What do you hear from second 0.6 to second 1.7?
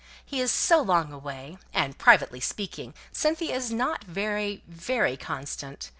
long away,